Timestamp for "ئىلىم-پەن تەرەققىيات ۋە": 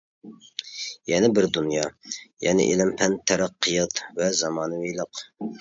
2.71-4.31